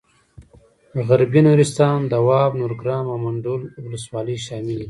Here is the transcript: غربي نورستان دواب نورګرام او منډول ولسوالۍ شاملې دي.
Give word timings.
غربي 1.07 1.41
نورستان 1.47 1.99
دواب 2.13 2.51
نورګرام 2.61 3.05
او 3.13 3.17
منډول 3.23 3.61
ولسوالۍ 3.85 4.37
شاملې 4.45 4.73
دي. 4.75 4.79